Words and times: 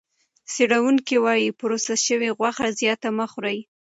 څېړونکي 0.53 1.15
وايي 1.25 1.49
پروسس 1.59 1.99
شوې 2.07 2.29
غوښه 2.37 2.67
زیاته 2.79 3.09
مه 3.17 3.25
خورئ. 3.31 3.59